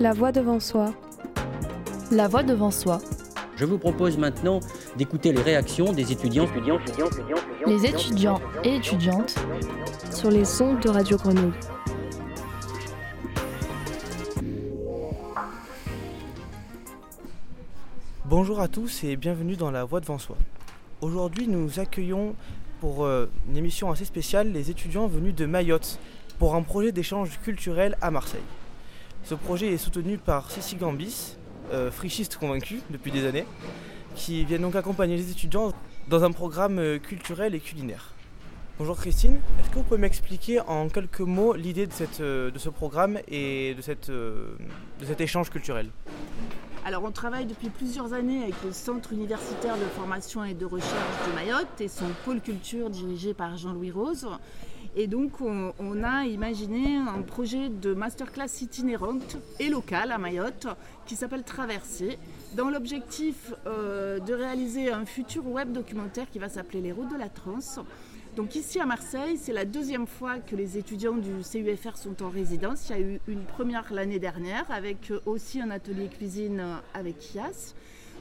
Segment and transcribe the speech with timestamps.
[0.00, 0.94] La voix devant soi.
[2.10, 3.02] La voix devant soi.
[3.56, 4.60] Je vous propose maintenant
[4.96, 6.48] d'écouter les réactions des étudiants,
[7.66, 9.34] les étudiants et étudiantes
[10.10, 11.52] sur les ondes de Radio Grenouille.
[18.24, 20.38] Bonjour à tous et bienvenue dans La Voix devant soi.
[21.02, 22.34] Aujourd'hui, nous accueillons
[22.80, 25.98] pour euh, une émission assez spéciale les étudiants venus de Mayotte
[26.38, 28.40] pour un projet d'échange culturel à Marseille.
[29.24, 31.36] Ce projet est soutenu par Cécile Gambis,
[31.72, 33.44] euh, frichiste convaincu depuis des années,
[34.14, 35.72] qui vient donc accompagner les étudiants
[36.08, 38.14] dans un programme euh, culturel et culinaire.
[38.78, 43.18] Bonjour Christine, est-ce que vous pouvez m'expliquer en quelques mots l'idée de, euh, ce programme
[43.28, 45.90] et de cet échange culturel?
[46.90, 51.28] Alors on travaille depuis plusieurs années avec le Centre universitaire de formation et de recherche
[51.28, 54.26] de Mayotte et son pôle culture dirigé par Jean-Louis Rose.
[54.96, 60.66] Et donc, on, a imaginé un projet de masterclass itinérante et locale à Mayotte
[61.06, 62.18] qui s'appelle Traversée,
[62.56, 67.18] dans l'objectif euh, de réaliser un futur web documentaire qui va s'appeler Les routes de
[67.18, 67.78] la Trance.
[68.36, 72.30] Donc ici à Marseille, c'est la deuxième fois que les étudiants du CUFR sont en
[72.30, 72.88] résidence.
[72.88, 76.62] Il y a eu une première l'année dernière avec aussi un atelier cuisine
[76.94, 77.74] avec IAS.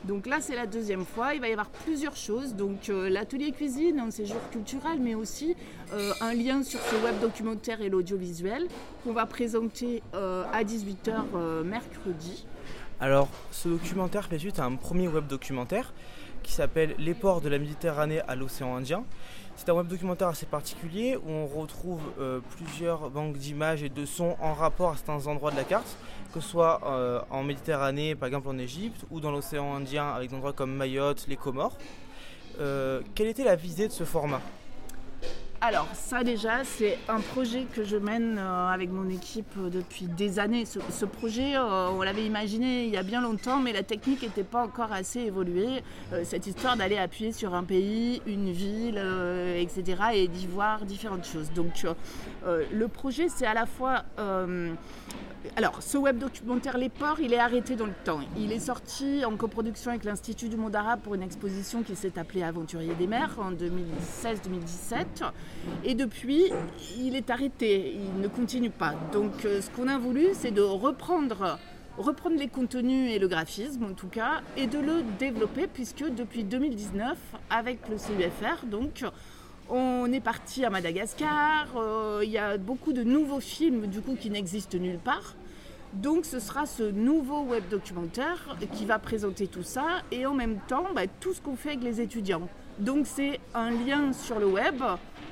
[0.05, 1.35] Donc là, c'est la deuxième fois.
[1.35, 2.55] Il va y avoir plusieurs choses.
[2.55, 5.55] Donc euh, l'atelier cuisine, un séjour culturel, mais aussi
[5.93, 8.67] euh, un lien sur ce web documentaire et l'audiovisuel
[9.03, 12.45] qu'on va présenter euh, à 18h mercredi.
[13.01, 15.93] Alors, ce documentaire fait suite à un premier web documentaire
[16.43, 19.03] qui s'appelle Les ports de la Méditerranée à l'océan Indien.
[19.59, 21.99] C'est un web documentaire assez particulier où on retrouve
[22.55, 25.97] plusieurs banques d'images et de sons en rapport à certains endroits de la carte
[26.33, 30.29] que ce soit euh, en Méditerranée, par exemple en Égypte, ou dans l'océan Indien avec
[30.29, 31.77] des endroits comme Mayotte, les Comores.
[32.59, 34.41] Euh, quelle était la visée de ce format?
[35.61, 40.39] Alors ça déjà, c'est un projet que je mène euh, avec mon équipe depuis des
[40.39, 40.65] années.
[40.65, 44.63] Ce, projet, on l'avait imaginé il y a bien longtemps, mais la technique n'était pas
[44.63, 45.83] encore assez évoluée.
[46.23, 49.01] cette histoire d'aller appuyer sur un pays, une ville,
[49.57, 49.83] etc.,
[50.13, 51.51] et d'y voir différentes choses.
[51.51, 51.85] Donc
[52.45, 54.03] le projet, c'est à la fois
[55.55, 58.19] alors, ce web documentaire Les Ports, il est arrêté dans le temps.
[58.37, 62.19] Il est sorti en coproduction avec l'Institut du monde arabe pour une exposition qui s'est
[62.19, 65.31] appelée Aventurier des mers en 2016-2017.
[65.83, 66.51] Et depuis,
[66.97, 67.95] il est arrêté.
[67.95, 68.95] Il ne continue pas.
[69.13, 71.59] Donc, euh, ce qu'on a voulu, c'est de reprendre
[71.97, 76.45] reprendre les contenus et le graphisme en tout cas, et de le développer puisque depuis
[76.45, 77.17] 2019,
[77.49, 79.03] avec le CUFR, donc,
[79.69, 84.15] on est parti à Madagascar, euh, il y a beaucoup de nouveaux films du coup
[84.15, 85.35] qui n'existent nulle part.
[85.93, 90.59] Donc ce sera ce nouveau web documentaire qui va présenter tout ça et en même
[90.67, 92.47] temps bah, tout ce qu'on fait avec les étudiants.
[92.79, 94.81] Donc c'est un lien sur le web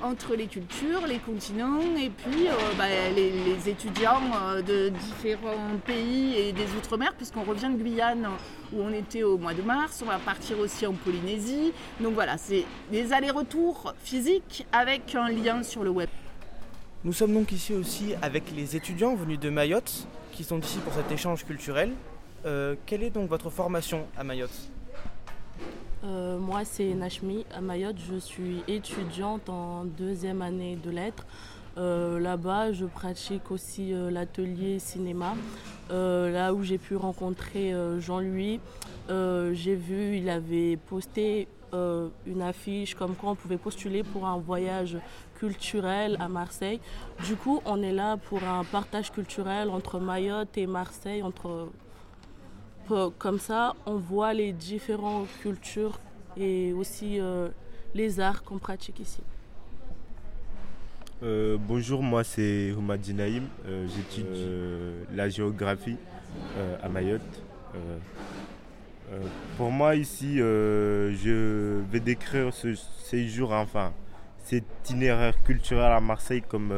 [0.02, 2.84] entre les cultures, les continents et puis euh, bah,
[3.16, 8.28] les, étudiants euh, de différents pays et des Outre-mer, puisqu'on revient de Guyane
[8.72, 11.72] où on était au mois de mars, on va partir aussi en Polynésie.
[12.00, 16.08] Donc voilà, c'est des allers-retours physiques avec un lien sur le web.
[17.02, 20.92] Nous sommes donc ici aussi avec les étudiants venus de Mayotte qui sont ici pour
[20.92, 21.92] cet échange culturel.
[22.44, 24.70] Euh, quelle est donc votre formation à Mayotte?
[26.04, 27.44] Euh, moi, c'est Nashmi.
[27.52, 31.26] À Mayotte, je suis étudiante en deuxième année de lettres.
[31.76, 35.34] Euh, là-bas, je pratique aussi euh, l'atelier cinéma,
[35.90, 38.60] là où j'ai pu rencontrer Jean-Louis.
[39.08, 44.96] j'ai vu, il avait posté une affiche comme quoi on pouvait postuler pour un voyage
[45.38, 46.80] culturel à Marseille.
[47.24, 51.68] Du coup, on est là pour un partage culturel entre Mayotte et Marseille, entre
[53.18, 55.98] comme ça, on voit les différentes cultures
[56.36, 57.48] et aussi euh,
[57.94, 59.20] les arts qu'on pratique ici.
[61.22, 64.46] Euh, bonjour, moi c'est Houmadi Naïm, euh, j'étudie
[65.14, 65.96] la géographie
[66.82, 67.42] à Mayotte.
[69.56, 73.92] pour moi ici, je vais décrire ce séjour, enfin
[74.44, 76.72] cet itinéraire culturel à Marseille comme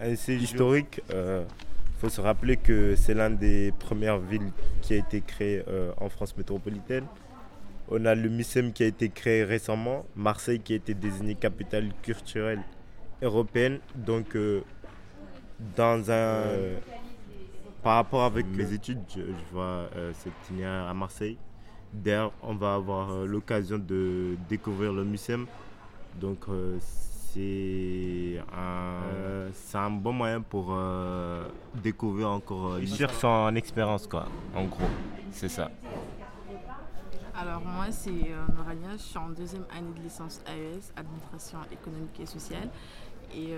[0.00, 1.02] un séjour historique.
[1.96, 5.92] Il faut se rappeler que c'est l'une des premières villes qui a été créée euh,
[5.96, 7.06] en France métropolitaine.
[7.88, 11.88] On a le MISEM qui a été créé récemment, Marseille qui a été désignée capitale
[12.02, 12.60] culturelle
[13.22, 13.78] européenne.
[13.94, 14.60] Donc, euh,
[15.74, 16.42] dans un,
[17.82, 21.38] par rapport avec mes études, je, vois euh, cette à Marseille.
[21.94, 25.46] D'ailleurs, on va avoir l'occasion de découvrir le MISEM.
[26.20, 26.44] Donc,
[27.32, 32.74] c'est un, euh, un, bon moyen pour euh, découvrir encore.
[32.74, 34.88] Euh, sur son expérience, quoi, en gros.
[35.32, 35.70] C'est ça.
[37.38, 38.10] Alors, moi, c'est
[38.56, 38.92] Norania.
[38.92, 42.68] Je suis en deuxième année de licence AES, Administration économique et sociale.
[43.34, 43.52] Et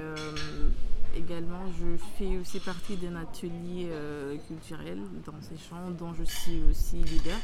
[1.16, 3.88] également, je fais aussi partie d'un atelier
[4.48, 7.36] culturel dans ces champs dont je suis aussi leader.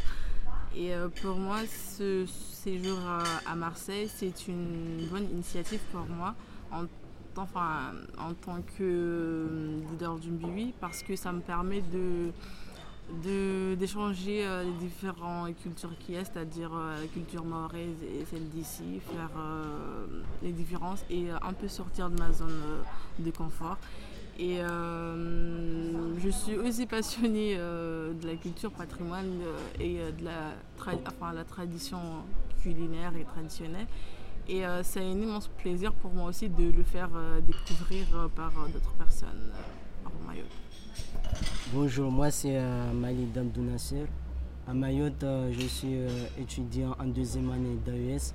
[0.77, 0.93] Et
[1.23, 1.59] pour moi,
[1.97, 2.99] ce séjour
[3.47, 6.35] à Marseille, c'est une bonne initiative pour moi
[6.73, 6.87] en
[7.39, 12.33] enfin, en tant que euh, leader d'une BUI parce que ça me permet de
[13.77, 18.99] d'échanger euh, les différentes cultures qui est, c'est-à-dire euh, la culture mahoraise et celle d'ici,
[19.13, 19.31] faire
[20.43, 22.63] les différences et un peu sortir de ma zone
[23.19, 23.77] de confort.
[24.39, 29.41] Et je suis aussi passionnée de la culture patrimoine
[29.79, 31.99] et de la, enfin, la tradition
[32.63, 33.87] culinaire et traditionnelle.
[34.47, 38.29] Et euh, c'est un immense plaisir pour moi aussi de le faire euh, découvrir euh,
[38.29, 39.51] par d'autres personnes
[40.05, 40.47] à Mayotte.
[41.73, 42.61] Bonjour, moi c'est
[42.93, 44.07] Mali Damdounassir.
[44.69, 45.97] À Mayotte, je suis
[46.39, 48.33] étudiant en deuxième année d'AES,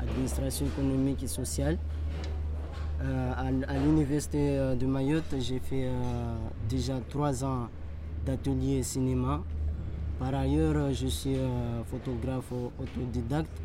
[0.00, 1.78] administration économique et sociale.
[3.02, 5.88] À, l'université de Mayotte, j'ai fait
[6.68, 7.68] déjà trois ans
[8.24, 9.42] d'atelier cinéma.
[10.18, 11.36] Par ailleurs, je suis
[11.90, 13.60] photographe autodidacte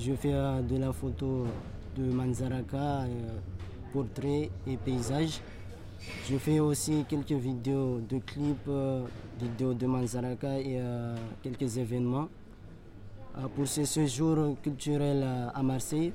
[0.00, 1.46] je fais euh, de la photo
[1.96, 3.38] de Manzaraka, euh,
[3.92, 5.40] portrait et paysage.
[6.28, 9.02] Je fais aussi quelques vidéos de clips, euh,
[9.38, 10.80] vidéos de Manzaraka et
[11.42, 12.28] quelques événements.
[13.54, 15.24] pour ce séjour culturel
[15.54, 16.12] à Marseille,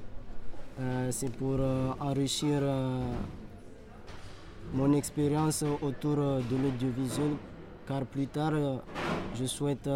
[1.10, 1.60] c'est pour
[2.00, 2.62] enrichir
[4.74, 7.32] mon expérience autour de l'audiovisuel,
[7.88, 8.54] car plus tard,
[9.36, 9.90] je souhaite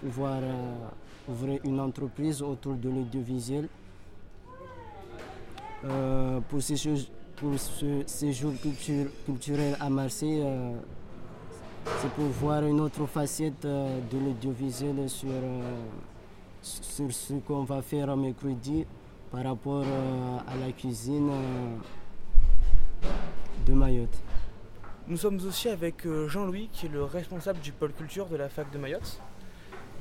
[0.00, 0.40] pouvoir
[1.28, 3.68] ouvrir une entreprise autour de l'audiovisuel.
[5.84, 8.52] Euh, pour, ce, séjour
[9.26, 10.74] culturel à Marseille, euh,
[12.00, 15.28] c'est pour voir une autre facette euh, de l'audiovisuel sur,
[16.62, 18.86] sur ce qu'on va faire mercredi
[19.32, 19.84] par rapport
[20.46, 21.30] à la cuisine
[23.66, 24.22] de Mayotte.
[25.08, 28.70] Nous sommes aussi avec Jean-Louis qui est le responsable du pôle culture de la fac
[28.70, 29.20] de Mayotte.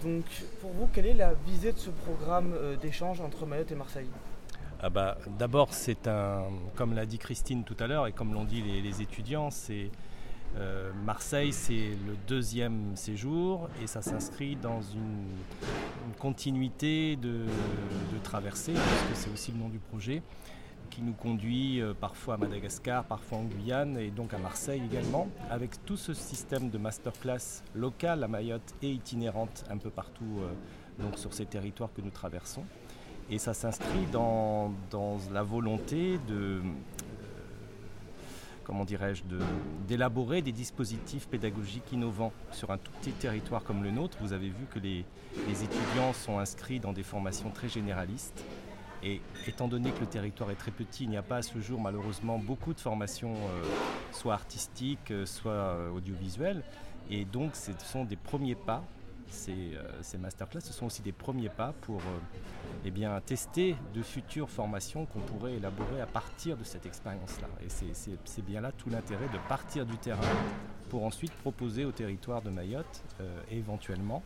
[0.04, 0.26] Donc
[0.60, 4.10] pour vous, quelle est la visée de ce programme euh, d'échange entre Mayotte et Marseille?
[4.82, 6.46] Ah bah, D'abord, c'est un,
[6.76, 9.92] comme l'a dit Christine tout à l'heure et comme l'ont dit les, étudiants, c'est
[10.58, 15.28] euh, Marseille, c'est le deuxième séjour et ça s'inscrit dans une,
[16.22, 17.30] continuité de,
[18.14, 20.22] de traversée, parce que c'est aussi le nom du projet
[20.92, 25.28] qui nous conduit euh, parfois à Madagascar, parfois en Guyane et donc à Marseille également,
[25.50, 31.04] avec tout ce système de masterclass local à Mayotte et itinérante un peu partout euh,
[31.04, 32.66] donc sur ces territoires que nous traversons.
[33.32, 34.74] Et ça s'inscrit dans,
[35.32, 36.62] la volonté de,
[38.64, 39.24] comment dirais-je,
[39.88, 44.18] d'élaborer des dispositifs pédagogiques innovants sur un tout petit territoire comme le nôtre.
[44.22, 45.06] Vous avez vu que les
[45.50, 48.44] étudiants sont inscrits dans des formations très généralistes
[49.04, 51.60] et étant donné que le territoire est très petit, il n'y a pas à ce
[51.60, 53.64] jour malheureusement beaucoup de formations, euh,
[54.12, 56.64] soit artistiques, euh, soit euh, audiovisuelles.
[57.10, 58.84] Et donc ce sont des premiers pas,
[59.32, 62.02] ces, ces, masterclass, ce sont aussi des premiers pas pour
[62.86, 67.48] eh bien, tester de futures formations qu'on pourrait élaborer à partir de cette expérience-là.
[67.66, 67.94] Et
[68.26, 70.22] c'est bien là tout l'intérêt de partir du terrain
[70.90, 74.22] pour ensuite proposer au territoire de Mayotte euh, éventuellement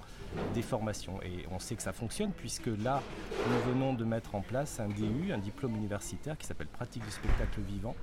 [0.55, 1.21] des formations.
[1.21, 3.03] Et on sait que ça fonctionne puisque là,
[3.47, 7.11] nous venons de mettre en place un DU, un diplôme universitaire qui s'appelle Pratique du
[7.11, 7.95] spectacle vivant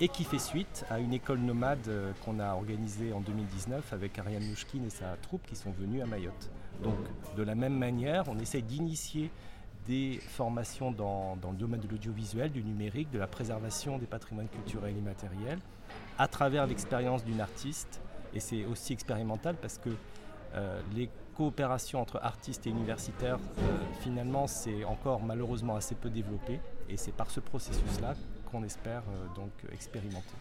[0.00, 4.18] et qui fait suite à une école nomade euh, qu'on a organisée en 2019 avec
[4.18, 6.50] Ariane Mouchkine et sa troupe qui sont venus à Mayotte.
[6.82, 6.96] Donc
[7.36, 9.30] de la même manière, on essaye d'initier
[9.86, 14.94] des formations dans, le domaine de l'audiovisuel, du numérique, de la préservation des patrimoines culturels
[14.94, 15.58] et immatériels,
[16.18, 18.00] à travers l'expérience d'une artiste.
[18.34, 19.88] Et c'est aussi expérimental parce que
[20.54, 23.62] euh, les coopérations entre artistes et universitaires, euh,
[24.00, 26.60] finalement, c'est encore malheureusement assez peu développé.
[26.90, 28.14] Et c'est par ce processus-là
[28.50, 30.34] qu'on espère euh, donc expérimenter.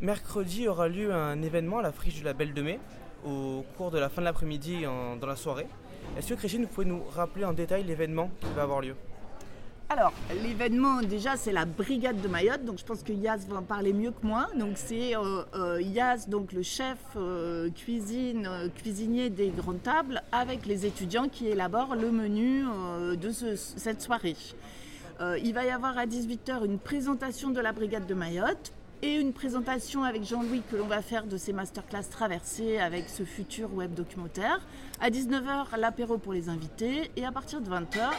[0.00, 2.78] Mercredi aura lieu un événement à la friche du label de mai
[3.24, 5.66] au cours de la fin de l'après-midi dans la soirée.
[6.16, 8.94] Est-ce que Christine, vous pouvez nous rappeler en détail l'événement qui va avoir lieu?
[9.88, 10.12] Alors,
[10.42, 12.64] l'événement, déjà, c'est la brigade de Mayotte.
[12.64, 14.48] Donc, je pense que Yas va en parler mieux que moi.
[14.56, 20.66] Donc, c'est euh, euh, Yas, donc le chef euh, cuisine, cuisinier des grandes tables, avec
[20.66, 22.64] les étudiants qui élaborent le menu
[23.16, 24.34] de cette soirée.
[25.42, 29.32] Il va y avoir à 18h une présentation de la brigade de Mayotte et une
[29.32, 33.94] présentation avec Jean-Louis que l'on va faire de ces masterclass traversées avec ce futur web
[33.94, 34.60] documentaire.
[35.00, 38.10] À 19h, l'apéro pour les invités et à partir de 20h,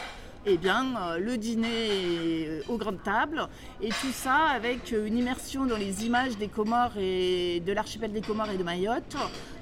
[0.46, 3.48] et eh bien, euh, le dîner aux grandes tables,
[3.82, 8.20] et tout ça avec une immersion dans les images des Comores et de l'archipel des
[8.20, 9.16] Comores et de Mayotte.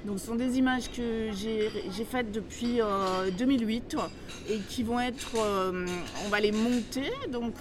[0.07, 2.79] Donc, ce sont des images que j'ai faites depuis
[3.37, 3.97] 2008
[4.49, 7.55] et qui vont être, on va les monter, donc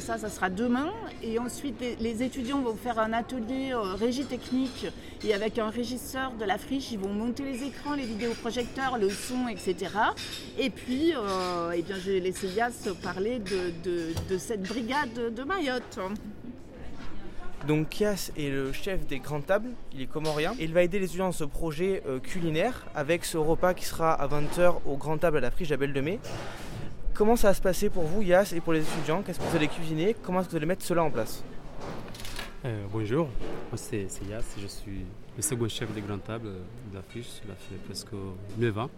[0.00, 0.90] ça, ça sera demain,
[1.22, 4.88] et ensuite les, étudiants vont faire un atelier régie technique
[5.24, 9.08] et avec un régisseur de la friche, ils vont monter les écrans, les vidéoprojecteurs, le
[9.08, 9.92] son, etc.
[10.58, 16.00] Et puis, euh, eh bien, je vais laisser Yas parler de, cette brigade de Mayotte.
[17.66, 20.98] Donc Yas est le chef des grandes tables, il est comorien, et il va aider
[20.98, 24.96] les étudiants dans ce projet euh, culinaire avec ce repas qui sera à 20h aux
[24.96, 26.18] grandes tables à la friche à Belle de Mai.
[27.14, 29.22] Comment ça va se passer pour vous Yas et pour les étudiants?
[29.22, 30.16] Qu'est-ce que vous allez cuisiner?
[30.24, 31.44] Comment est-ce que vous allez mettre cela en place?
[32.64, 33.26] Euh, bonjour,
[33.70, 35.04] moi c'est Yas, je suis
[35.36, 36.48] le second chef des grandes tables
[36.90, 38.12] de la Friche, cela fait presque
[38.58, 38.90] 9 ans.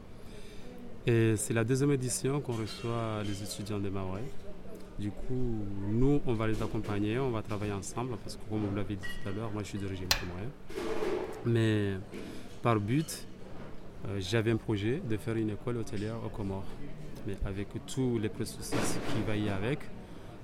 [1.06, 4.22] Et c'est la deuxième édition qu'on reçoit les étudiants de Maoré.
[4.98, 8.76] Du coup, nous, on va les accompagner, on va travailler ensemble, parce que comme vous
[8.76, 10.50] l'avez dit tout à l'heure, moi je suis d'origine comorienne.
[11.46, 11.94] Mais
[12.62, 13.26] par but,
[14.06, 16.64] euh, j'avais un projet de faire une école hôtelière au Comores,
[17.26, 19.80] mais avec tous les processus qui va y avec.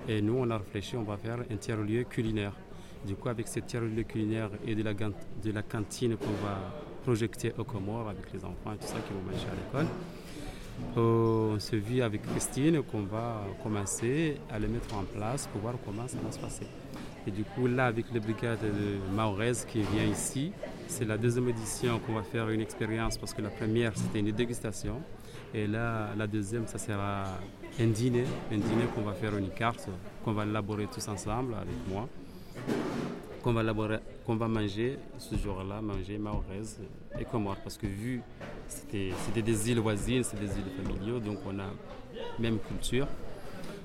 [0.09, 2.55] Et nous, on a réfléchi, on va faire un tiers-lieu culinaire.
[3.07, 6.59] Du coup, avec cette tiers culinaire et de la, de la cantine qu'on va
[7.03, 9.87] projeter au Comores avec les enfants et tout ça qui vont manger à l'école,
[10.97, 15.75] on se vit avec Christine qu'on va commencer à le mettre en place pour voir
[15.85, 16.67] comment ça va se passer.
[17.27, 20.53] Et du coup, là, avec les brigades de Maurez qui vient ici,
[20.89, 24.33] c'est la deuxième édition qu'on va faire une expérience parce que la première, c'était une
[24.33, 24.97] dégustation.
[25.53, 27.25] Et là, la deuxième, ça sera
[27.79, 29.89] un dîner, un dîner qu'on va faire une carte,
[30.25, 32.09] qu'on va élaborer tous ensemble avec moi
[33.43, 36.79] qu'on va, manger ce jour-là, manger maoraise
[37.19, 37.57] et Comores.
[37.63, 38.23] Parce que vu,
[38.69, 41.71] c'était des îles voisines, c'est des îles familiaux, donc on a
[42.39, 43.07] même culture,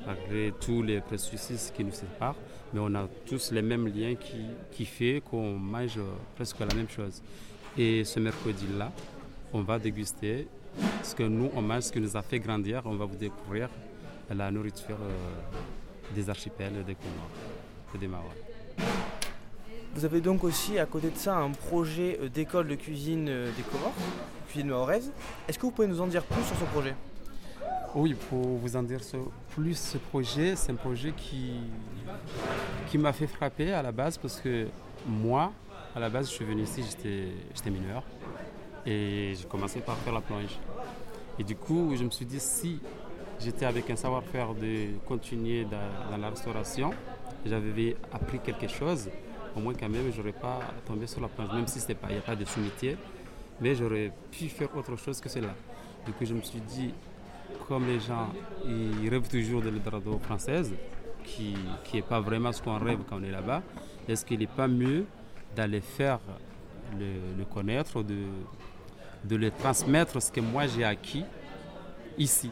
[0.05, 2.35] malgré tous les processus qui nous séparent,
[2.73, 5.99] mais on a tous les mêmes liens qui, qui fait qu'on mange
[6.35, 7.21] presque la même chose.
[7.77, 8.91] Et ce mercredi-là,
[9.53, 10.47] on va déguster
[11.03, 12.81] ce que nous, on mange, ce qui nous a fait grandir.
[12.85, 13.69] On va vous découvrir
[14.33, 17.29] la nourriture euh, des archipels des Comores
[17.93, 19.14] et des Maoris.
[19.95, 23.49] Vous avez donc aussi à côté de ça un projet euh, d'école de cuisine euh,
[23.55, 23.63] des
[24.49, 25.09] cuisine mahoraise.
[25.47, 26.93] Est-ce que vous pouvez nous en dire plus sur ce projet?
[27.95, 28.99] Oui, pour vous en dire
[29.51, 31.53] plus, ce projet, c'est un projet qui,
[32.87, 34.67] qui m'a fait frapper à la base parce que
[35.07, 35.53] moi,
[35.95, 38.03] à la base, je suis venu ici, j'étais mineur
[38.85, 40.59] et j'ai commencé par faire la plonge.
[41.39, 42.81] Et du coup, je me suis dit, si
[43.39, 46.91] j'étais avec un savoir-faire de continuer dans la restauration,
[47.45, 49.09] j'avais appris quelque chose,
[49.55, 52.21] au moins quand même, j'aurais pas tombé sur la plage, même si il n'y a
[52.21, 52.97] pas de sous-métier,
[53.61, 55.53] mais j'aurais pu faire autre chose que cela.
[56.05, 56.93] Du coup, je me suis dit,
[57.67, 58.29] comme les gens,
[58.65, 60.73] ils rêvent toujours de l'Eldorado française,
[61.23, 61.55] qui
[61.93, 63.63] n'est pas vraiment ce qu'on rêve quand on est là-bas,
[64.07, 65.05] est-ce qu'il n'est pas mieux
[65.55, 66.19] d'aller faire
[66.99, 68.23] le, connaître, de,
[69.23, 71.25] de le transmettre ce que moi j'ai acquis
[72.17, 72.51] ici,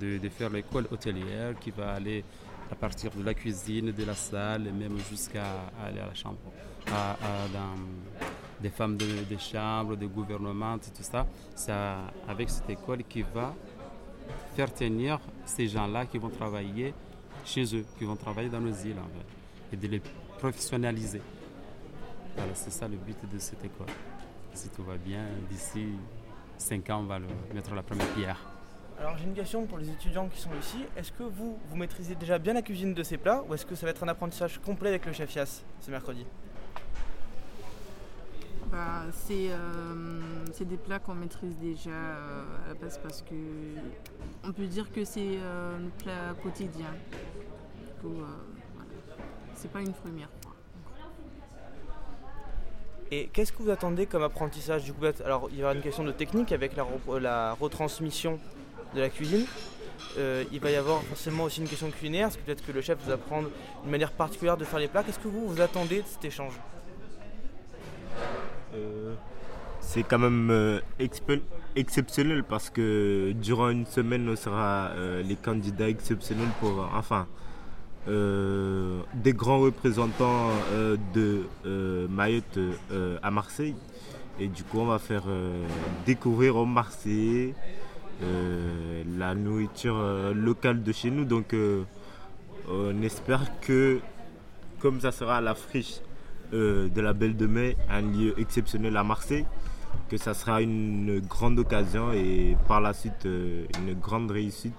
[0.00, 2.24] de, de faire l'école hôtelière qui va aller
[2.70, 5.44] à partir de la cuisine, de la salle, même jusqu'à
[5.84, 6.38] aller à la chambre,
[6.92, 7.16] à,
[7.52, 7.80] dans
[8.60, 11.26] des femmes de, de chambre, des gouvernements, tout ça.
[11.54, 11.72] C'est
[12.28, 13.54] avec cette école qui va
[14.54, 16.94] faire tenir ces gens-là qui vont travailler
[17.44, 18.96] chez eux, qui vont travailler dans nos îles,
[19.72, 20.02] et de les
[20.38, 21.22] professionnaliser.
[22.36, 23.86] Voilà, c'est ça le but de cette école.
[24.52, 25.86] Si tout va bien, d'ici
[26.58, 27.18] 5 ans, on va
[27.54, 28.55] mettre la première pierre.
[28.98, 30.78] Alors j'ai une question pour les étudiants qui sont ici.
[30.96, 33.74] Est-ce que vous, vous maîtrisez déjà bien la cuisine de ces plats ou est-ce que
[33.74, 36.24] ça va être un apprentissage complet avec le chef Yass ce mercredi?
[38.72, 40.20] Bah, euh,
[40.52, 43.34] c'est, des plats qu'on maîtrise déjà euh, à la base parce que
[44.44, 46.90] on peut dire que c'est euh, un plat quotidien.
[47.78, 48.22] Du coup,
[49.54, 50.54] c'est pas une première fois.
[53.10, 54.84] Et qu'est-ce que vous attendez comme apprentissage?
[54.84, 58.40] Du coup Alors il y aura une question de technique avec la retransmission
[58.94, 59.44] de la cuisine.
[60.18, 62.80] Euh, il va y avoir forcément aussi une question culinaire, parce que peut-être que le
[62.80, 63.42] chef vous apprend
[63.84, 65.02] une manière particulière de faire les plats.
[65.02, 66.54] Qu'est-ce que vous, vous attendez de cet échange?
[68.74, 69.14] Euh,
[69.80, 70.80] C'est quand même euh,
[71.76, 74.90] exceptionnel parce que durant une semaine, on sera
[75.22, 77.26] les candidats exceptionnels pour, enfin,
[78.06, 80.50] des grands représentants
[81.14, 81.46] de
[82.08, 82.58] Mayotte
[83.22, 83.76] à Marseille.
[84.40, 85.24] Et du coup, on va faire
[86.04, 86.66] découvrir aux
[88.20, 91.24] la nourriture euh, locale de chez nous.
[91.24, 91.84] Donc euh,
[92.68, 94.00] on espère que
[94.80, 96.00] comme ça sera la friche
[96.52, 99.44] de la Belle de Mai, un lieu exceptionnel à Marseille,
[100.08, 104.74] que ça sera une grande occasion et par la suite une grande réussite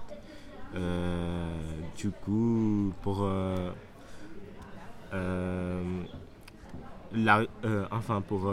[0.74, 3.28] du coup, pour
[7.12, 7.42] la,
[7.90, 8.50] enfin pour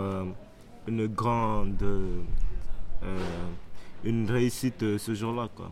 [0.88, 1.86] une grande
[4.06, 5.72] une réussite ce jour-là quoi.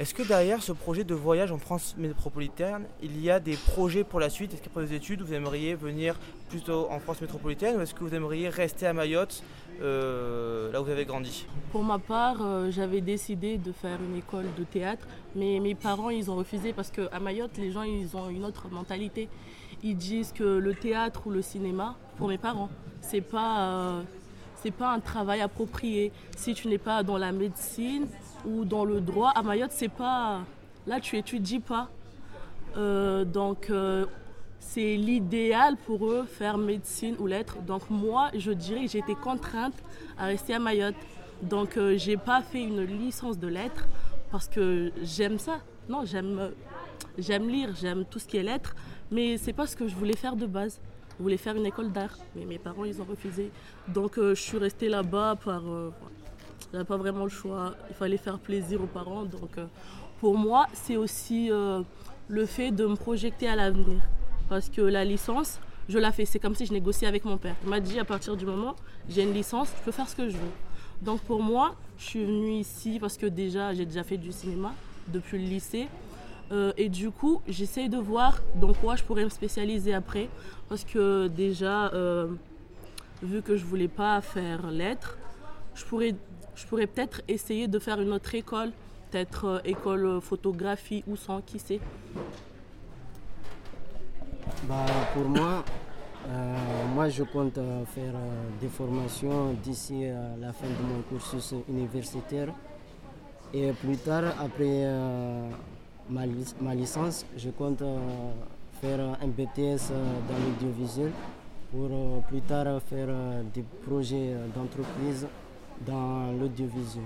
[0.00, 4.02] Est-ce que derrière ce projet de voyage en France métropolitaine, il y a des projets
[4.02, 4.54] pour la suite?
[4.54, 8.14] Est-ce qu'après vos études, vous aimeriez venir plutôt en France métropolitaine ou est-ce que vous
[8.14, 9.42] aimeriez rester à Mayotte,
[9.82, 11.46] euh, là où vous avez grandi?
[11.70, 16.08] Pour ma part, euh, j'avais décidé de faire une école de théâtre, mais mes parents,
[16.08, 19.28] ils ont refusé parce qu'à Mayotte, les gens, ils ont une autre mentalité.
[19.82, 22.70] Ils disent que le théâtre ou le cinéma, pour mes parents,
[23.02, 23.60] c'est pas...
[23.60, 24.02] Euh,
[24.62, 26.12] c'est pas un travail approprié.
[26.36, 28.06] Si tu n'es pas dans la médecine
[28.46, 30.40] ou dans le droit, à Mayotte, c'est pas.
[30.86, 31.88] Là, tu étudies pas.
[32.76, 34.06] Euh, donc, euh,
[34.58, 37.58] c'est l'idéal pour eux, faire médecine ou lettres.
[37.62, 39.74] Donc, moi, je dirais que j'ai été contrainte
[40.18, 40.94] à rester à Mayotte.
[41.42, 43.86] Donc, euh, j'ai pas fait une licence de lettres
[44.30, 45.58] parce que j'aime ça.
[45.88, 46.50] Non, j'aime,
[47.18, 48.76] j'aime lire, j'aime tout ce qui est lettres,
[49.10, 50.80] mais c'est pas ce que je voulais faire de base.
[51.20, 53.52] Je voulais faire une école d'art, mais mes parents, ils ont refusé.
[53.86, 55.62] Donc, je suis restée là-bas par
[56.72, 57.74] n'avais pas vraiment le choix.
[57.88, 59.24] Il fallait faire plaisir aux parents.
[59.24, 59.66] Donc euh,
[60.20, 61.82] pour moi, c'est aussi euh,
[62.28, 64.00] le fait de me projeter à l'avenir.
[64.48, 66.24] Parce que la licence, je la fais.
[66.24, 67.56] C'est comme si je négociais avec mon père.
[67.62, 68.76] Il m'a dit à partir du moment,
[69.08, 70.52] j'ai une licence, je peux faire ce que je veux.
[71.02, 74.72] Donc pour moi, je suis venue ici parce que déjà, j'ai déjà fait du cinéma
[75.08, 75.88] depuis le lycée.
[76.50, 80.28] Euh, et du coup, j'essaye de voir dans quoi je pourrais me spécialiser après.
[80.68, 81.90] Parce que déjà,
[83.22, 85.18] vu que je voulais pas faire lettres,
[85.74, 86.14] je pourrais
[86.60, 88.72] je pourrais peut-être essayer de faire une autre école,
[89.10, 91.80] peut-être euh, école photographie ou sans, qui sait.
[94.68, 95.64] Bah, pour moi,
[96.28, 96.56] euh,
[96.94, 98.14] moi je compte euh, faire
[98.60, 100.06] des formations d'ici
[100.38, 102.52] la fin de mon cursus universitaire.
[103.54, 104.86] Et plus tard, après
[106.10, 106.22] ma,
[106.60, 107.82] ma, licence, je compte
[108.80, 109.92] faire un BTS
[110.28, 111.12] dans l'audiovisuel
[111.70, 113.08] pour plus tard faire
[113.54, 115.26] des projets d'entreprise
[115.86, 117.04] dans l'audiovisuel.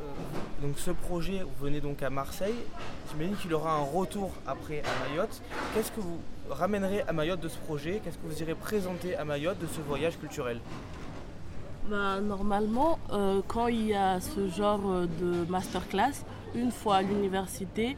[0.00, 2.54] Euh, donc ce projet, vous venez donc à Marseille,
[3.10, 5.40] j'imagine qu'il aura un retour après à Mayotte.
[5.74, 6.18] Qu'est-ce que vous
[6.50, 8.00] ramènerez à Mayotte de ce projet?
[8.02, 10.60] Qu'est-ce que vous irez présenter à Mayotte de ce voyage culturel?
[11.88, 17.02] Bah, Normalement, euh, quand il y a ce genre euh, de masterclass, une fois à
[17.02, 17.96] l'université,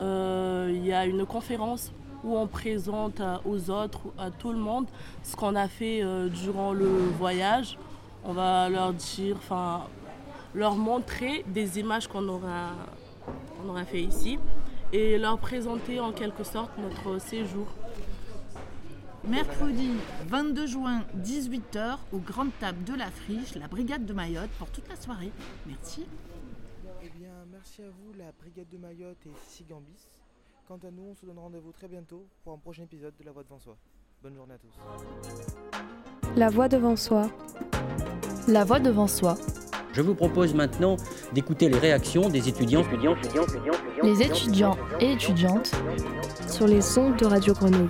[0.00, 1.92] il y a une conférence
[2.24, 4.86] où on présente aux autres, à tout le monde,
[5.22, 7.78] ce qu'on a fait durant le voyage
[8.26, 9.84] on va leur dire, enfin,
[10.54, 12.72] leur montrer des images qu'on aura,
[13.64, 14.38] on aura fait ici
[14.92, 17.68] et leur présenter en quelque sorte notre séjour.
[19.28, 19.90] Mercredi
[20.26, 24.88] 22 juin, 18h, aux grandes tables de la Friche, la Brigade de Mayotte, pour toute
[24.88, 25.32] la soirée.
[25.66, 26.04] Merci.
[27.56, 30.06] Merci à vous, la Brigade de Mayotte et Sigambis.
[30.68, 33.32] Quant à nous, on se donne rendez-vous très bientôt pour un prochain épisode de La
[33.32, 33.78] Voix devant soi.
[34.22, 34.74] Bonne journée à tous.
[36.36, 37.30] La Voix devant soi.
[38.46, 39.38] La voix devant soi.
[39.94, 40.96] Je vous propose maintenant
[41.32, 42.84] d'écouter les réactions des étudiants,
[44.02, 45.72] les étudiants et étudiantes
[46.48, 47.88] sur les sons de Radio Grenouille.